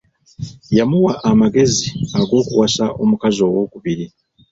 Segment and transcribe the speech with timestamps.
[0.77, 1.85] Yamuwa amagezi
[2.19, 4.05] ag'okuwasa omukazi ow'okubiri.